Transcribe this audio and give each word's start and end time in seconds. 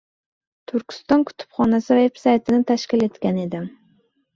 Turkiston 0.71 1.27
kutubxonasi 1.31 2.01
veb-saytini 2.03 2.63
tashkil 2.75 3.11
etgan 3.13 3.43
edim. 3.49 3.75